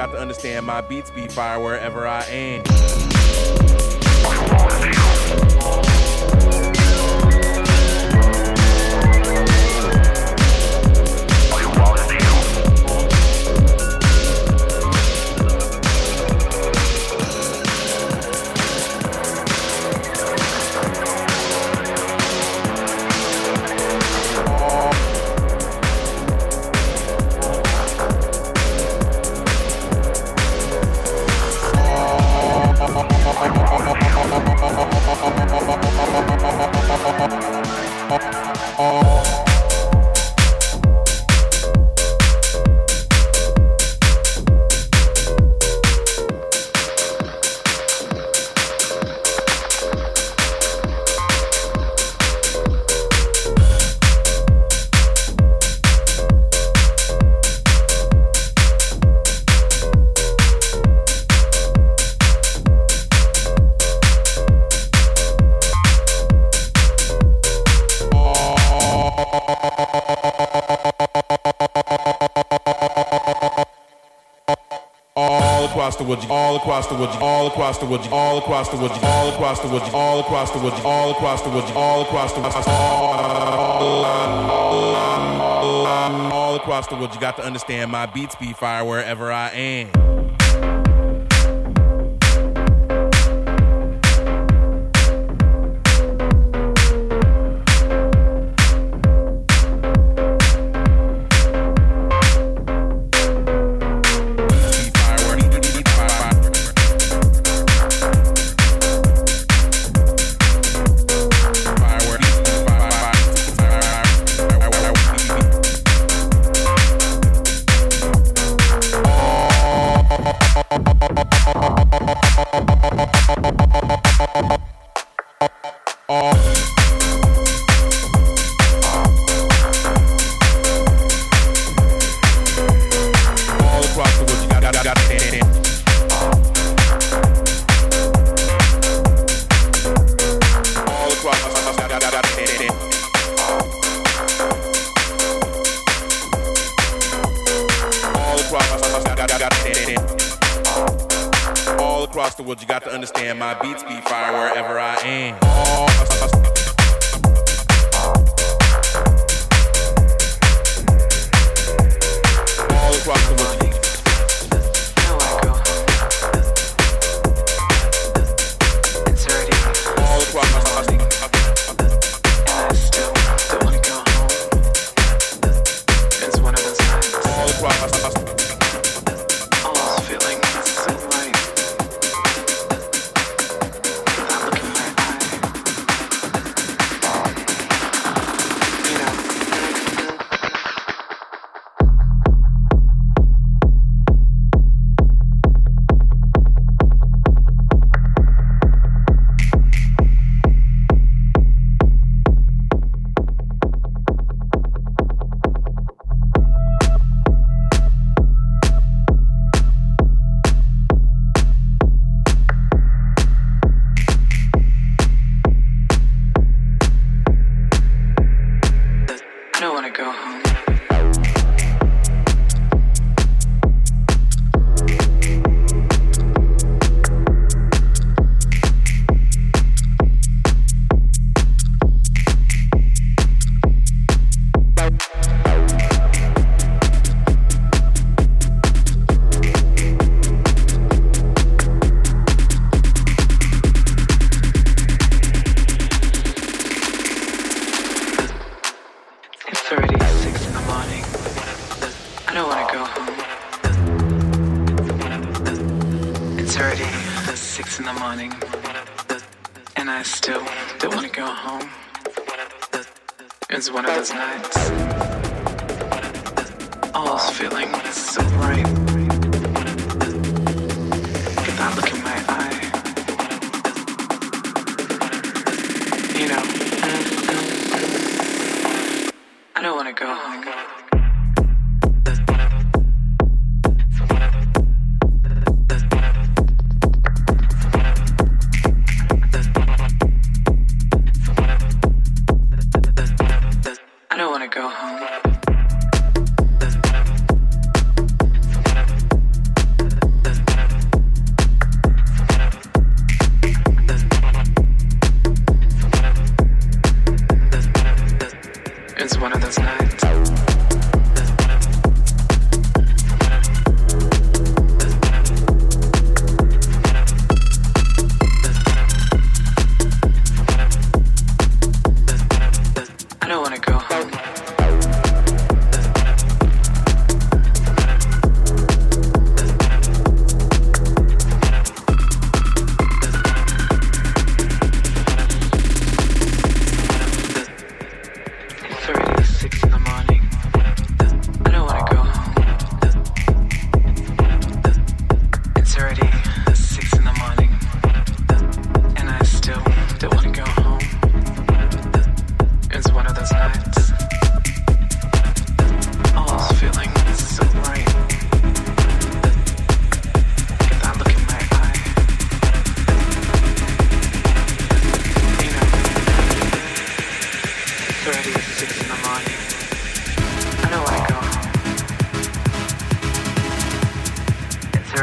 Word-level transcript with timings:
got 0.00 0.12
to 0.12 0.18
understand 0.18 0.64
my 0.64 0.80
beats 0.80 1.10
be 1.10 1.28
fire 1.28 1.60
wherever 1.60 2.06
I 2.06 2.24
aim. 2.30 2.79
across 76.86 77.16
the 77.16 77.24
all 77.24 77.46
across 77.48 77.78
the 77.78 77.86
wood, 77.86 78.00
all 78.10 78.38
across 78.38 78.68
the 78.68 78.76
all 78.76 79.28
across 79.28 79.60
the 79.60 79.68
all 79.92 80.20
across 80.20 80.50
the 80.50 80.58
all 80.84 81.10
across 81.10 81.42
the 81.42 81.50
all 81.74 82.02
across 82.02 82.32
the 82.32 82.40
all 86.32 86.56
across 86.56 86.86
the 86.86 86.96
wood. 86.96 87.14
You 87.14 87.20
got 87.20 87.36
to 87.36 87.44
understand 87.44 87.90
my 87.90 88.06
beats 88.06 88.34
be 88.34 88.52
fire 88.52 88.84
wherever 88.84 89.30
I 89.30 89.50
am. 89.50 90.09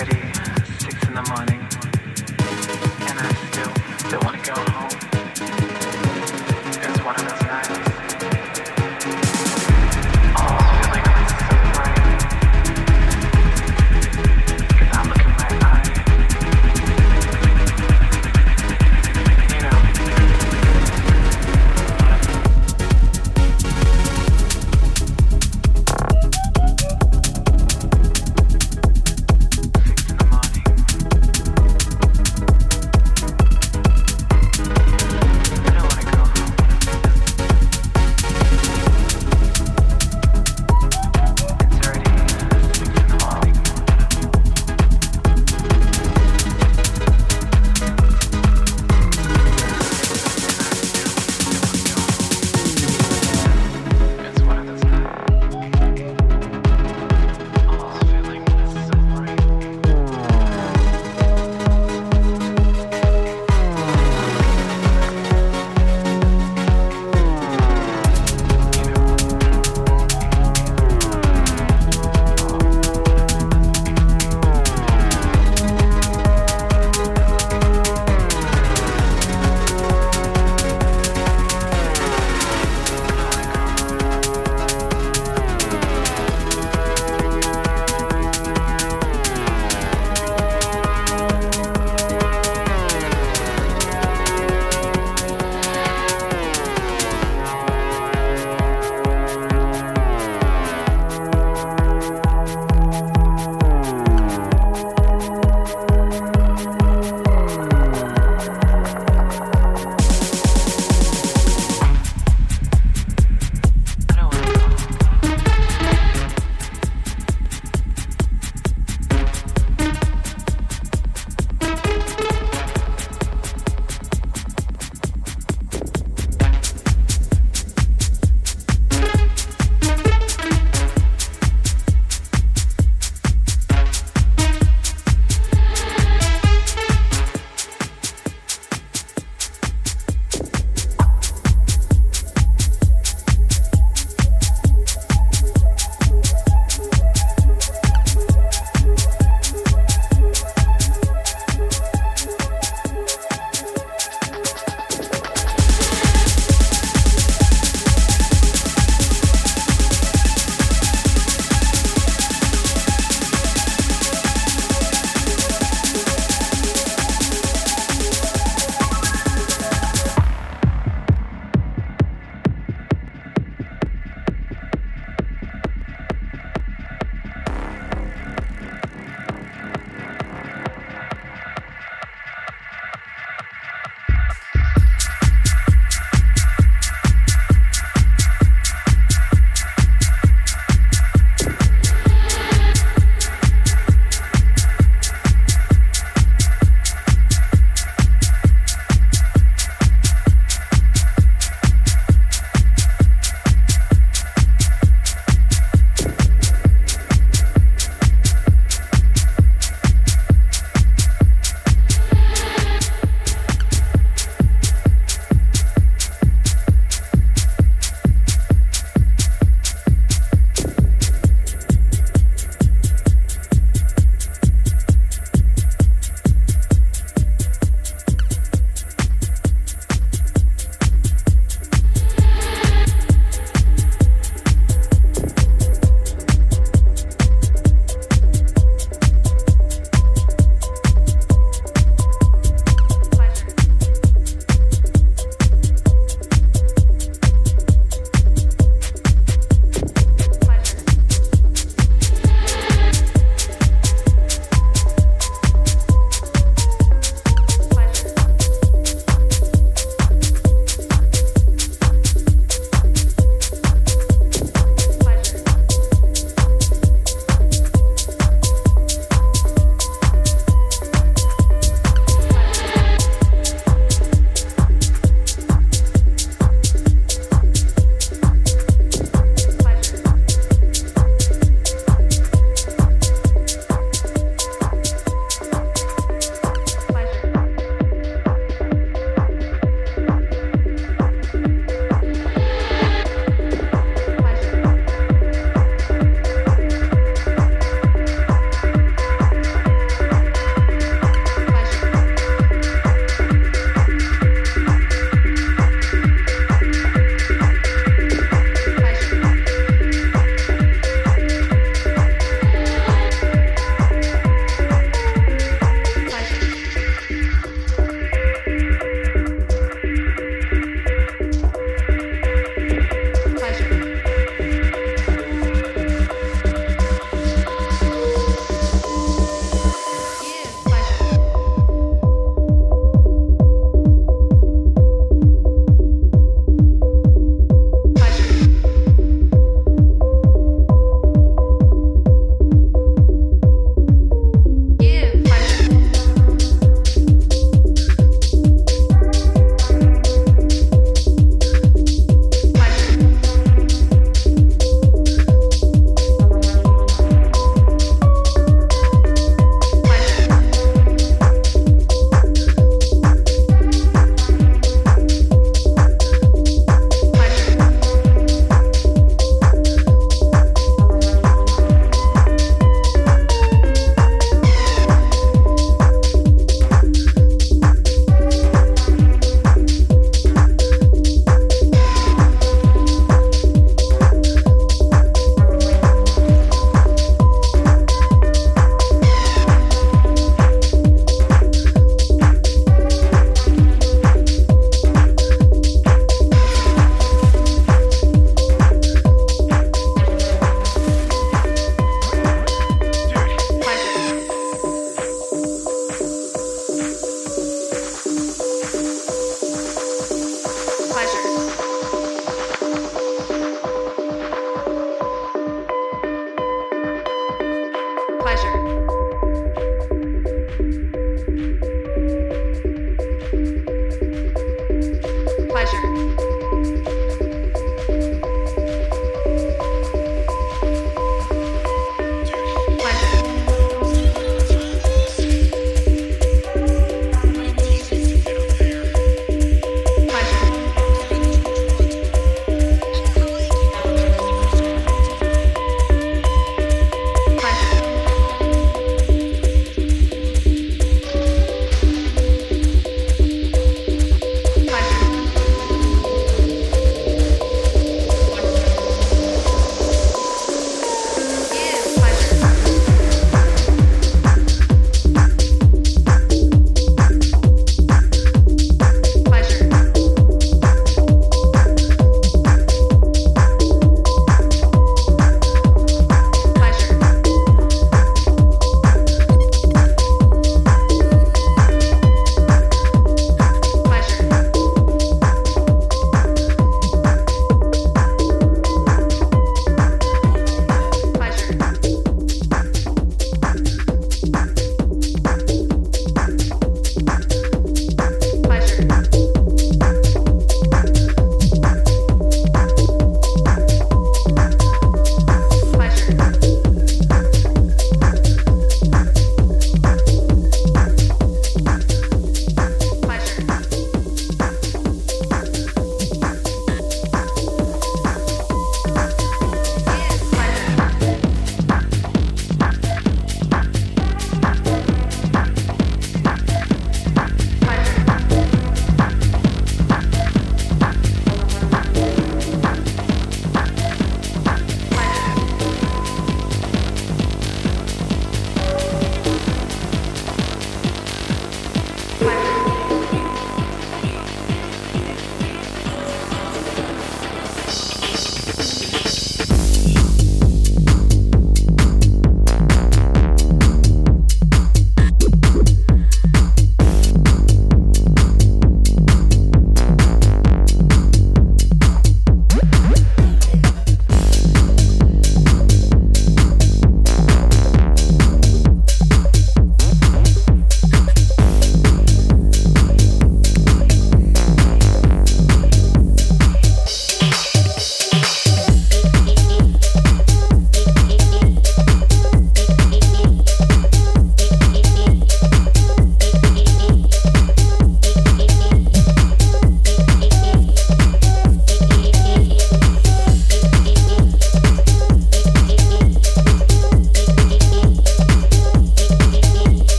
Six 0.00 0.21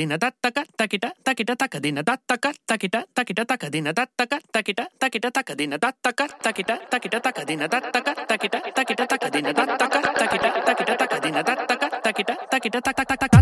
takadina 0.00 0.16
tattaka 0.16 0.64
takita 0.76 1.12
takita 1.20 1.54
takadina 1.56 2.00
tattaka 2.02 2.50
takita 2.64 3.04
takita 3.12 3.44
takadina 3.44 3.92
tattaka 3.92 4.38
takita 4.52 4.84
takita 4.96 5.28
takadina 5.28 5.76
tattaka 5.76 6.24
takita 6.40 6.74
takita 6.88 7.20
takadina 7.20 7.68
tattaka 7.68 8.12
takita 8.24 8.58
takita 8.72 9.04
takadina 9.04 9.52
tattaka 9.52 10.00
takita 10.16 10.48
takita 10.64 10.94
takadina 10.96 11.40
tattaka 11.44 11.88
takita 12.00 12.34
takita 12.48 12.78
takataka 12.80 13.28
tattaka 13.28 13.39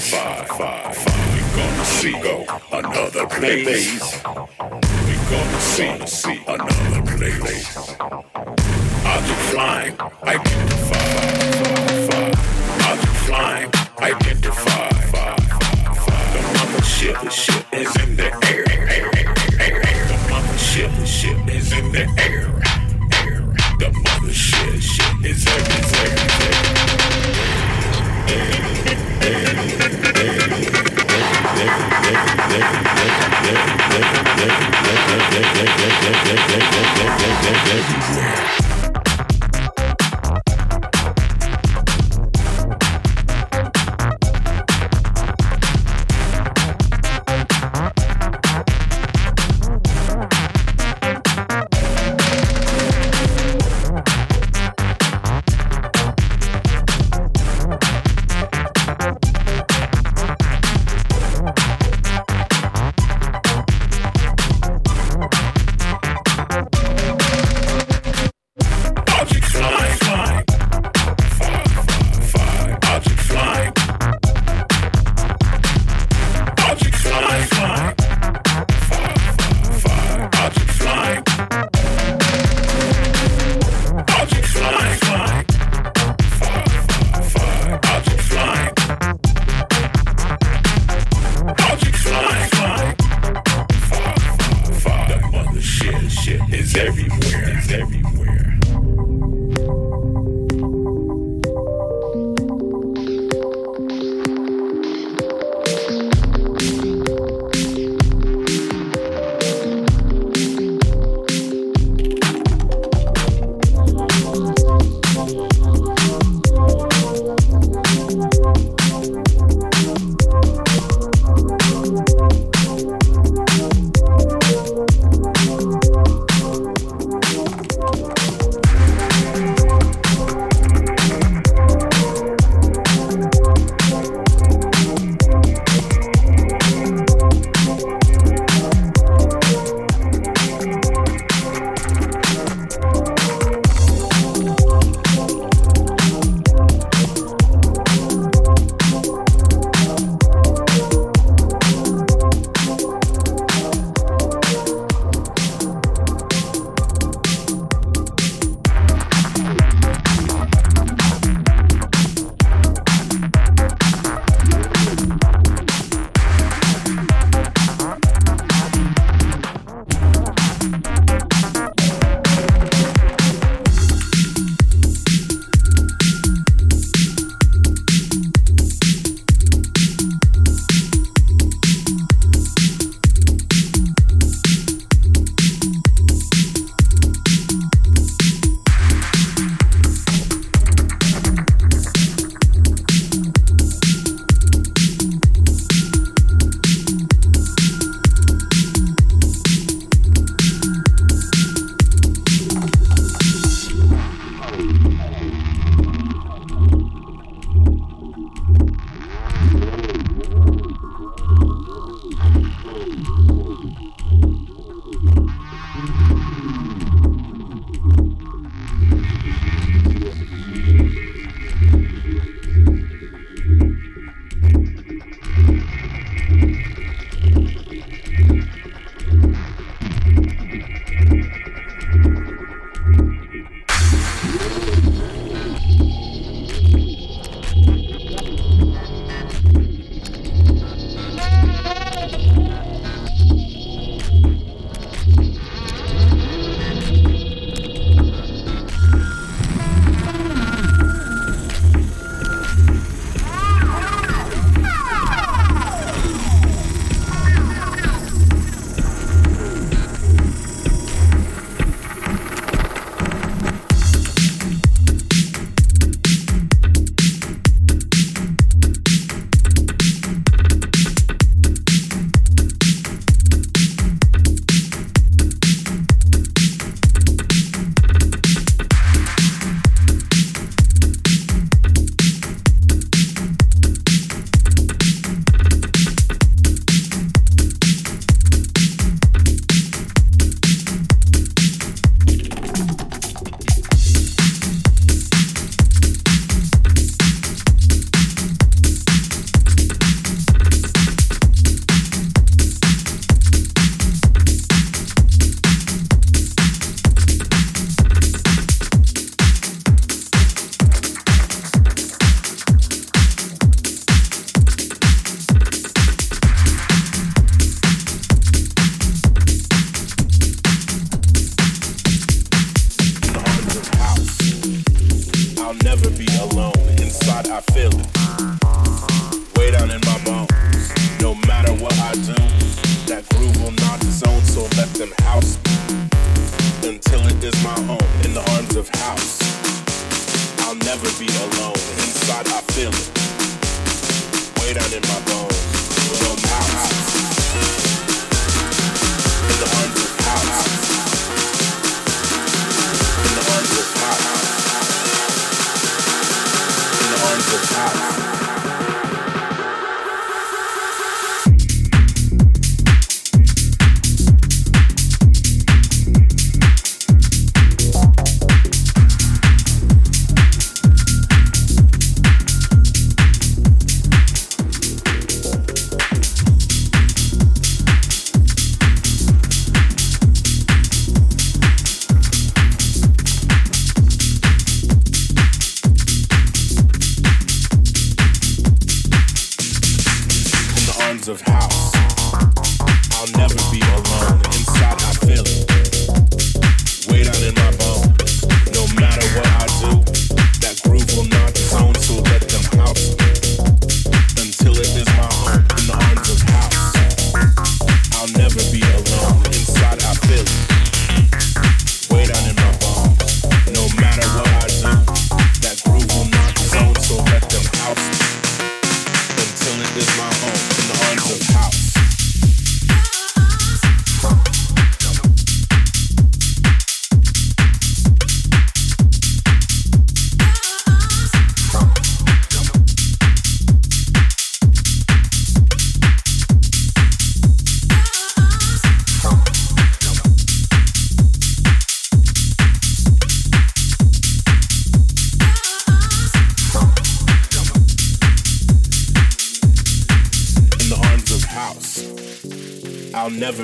Five. 0.00 0.41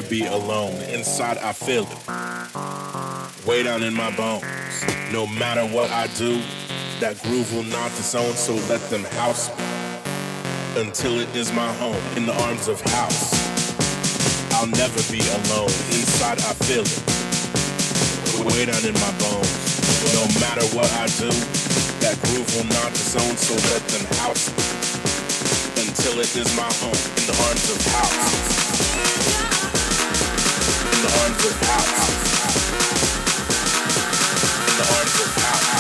Be 0.09 0.27
alone. 0.27 0.75
Inside, 0.93 1.39
I 1.39 1.53
feel 1.53 1.85
it. 1.85 3.47
Way 3.47 3.63
down 3.63 3.83
in 3.83 3.95
my 3.95 4.15
bones. 4.17 4.45
No 5.13 5.27
matter 5.27 5.65
what 5.67 5.91
I 5.91 6.07
do, 6.19 6.43
that 7.01 7.21
groove 7.23 7.53
will 7.55 7.65
not 7.65 7.91
disown, 7.97 8.33
so 8.35 8.55
let 8.69 8.81
them 8.91 9.05
house 9.17 9.49
me. 9.49 9.65
Until 10.81 11.21
it 11.21 11.35
is 11.35 11.53
my 11.53 11.73
home, 11.75 12.01
in 12.17 12.27
the 12.27 12.35
arms 12.43 12.69
of 12.69 12.81
house. 12.81 13.33
I'll 14.53 14.67
never 14.67 15.01
be 15.11 15.21
alone. 15.21 15.73
Inside, 15.97 16.39
I 16.39 16.53
feel 16.67 16.85
it. 16.85 17.03
Way 18.53 18.67
down 18.67 18.85
in 18.85 18.95
my 18.95 19.13
bones. 19.19 19.53
No 20.15 20.25
matter 20.41 20.67
what 20.77 20.91
I 21.01 21.07
do, 21.17 21.31
that 22.01 22.19
groove 22.25 22.49
will 22.57 22.69
not 22.69 22.93
disown, 22.93 23.37
so 23.37 23.55
let 23.73 23.83
them 23.89 24.05
house 24.21 24.49
me. 24.53 24.65
Until 25.83 26.21
it 26.21 26.35
is 26.37 26.49
my 26.57 26.71
home, 26.83 27.01
in 27.17 27.25
the 27.27 27.37
arms 27.49 27.71
of 27.71 27.79
house 27.93 29.48
the 31.03 31.09
arms 31.23 31.45
house. 31.63 32.09
In 34.69 34.75
the 34.79 34.85
arms 34.97 35.21
of 35.21 35.43
house. 35.43 35.78